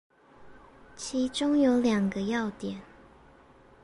[0.95, 2.81] 其中有兩個要點